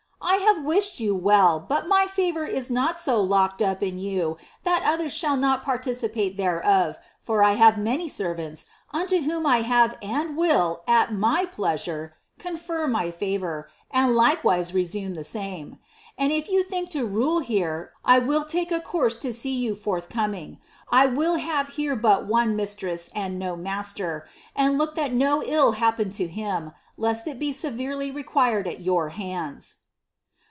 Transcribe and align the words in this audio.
I 0.23 0.53
have 0.55 0.63
wished 0.63 0.99
you 0.99 1.15
well, 1.15 1.59
but 1.59 1.87
my 1.87 2.05
favour 2.07 2.45
is 2.45 2.69
not 2.69 2.97
BO 3.05 3.21
locked 3.21 3.61
up 3.61 3.81
in 3.83 3.97
you 3.99 4.37
that 4.63 4.83
others 4.85 5.13
shall 5.13 5.35
not 5.35 5.63
participate 5.63 6.37
thereof, 6.37 6.97
for 7.19 7.43
I 7.43 7.53
have 7.53 7.77
many 7.77 8.07
servants, 8.07 8.65
unto 8.93 9.17
whom 9.21 9.45
I 9.45 9.61
have 9.61 9.97
and 10.01 10.37
will, 10.37 10.83
at 10.87 11.11
my 11.13 11.45
pleasure, 11.45 12.15
con 12.39 12.55
fer 12.57 12.87
my 12.87 13.11
fovour, 13.11 13.67
and 13.89 14.15
likewise 14.15 14.73
reassume 14.73 15.15
the 15.15 15.23
sante; 15.23 15.79
and 16.17 16.31
if 16.31 16.49
you 16.49 16.63
think 16.63 16.93
la 16.95 17.01
rale 17.01 17.39
here, 17.39 17.91
I 18.05 18.19
will 18.19 18.45
take 18.45 18.71
a 18.71 18.79
coni^e 18.79 19.23
lo 19.23 19.31
see 19.31 19.55
you 19.57 19.75
forthcoming. 19.75 20.59
I 20.91 21.07
will 21.07 21.37
hare 21.37 21.65
iiere 21.65 21.99
but 21.99 22.25
one 22.25 22.55
mistress 22.55 23.09
and 23.15 23.37
no 23.39 23.55
master, 23.55 24.27
and 24.55 24.77
look 24.77 24.95
that 24.95 25.13
no 25.13 25.43
ill 25.43 25.73
happen 25.73 26.09
10 26.09 26.29
him, 26.29 26.73
lest 26.97 27.27
it 27.27 27.39
be 27.39 27.51
severely 27.51 28.11
required 28.11 28.67
at 28.67 28.81
your 28.81 29.09
hands." 29.09 29.75